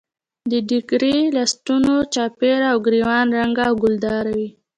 [0.51, 4.47] د ډیګرې لستوڼو چاپېره او ګرېوان رنګه او ګلدار وي.